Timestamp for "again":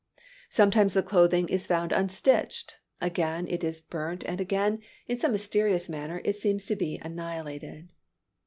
2.99-3.45, 4.41-4.81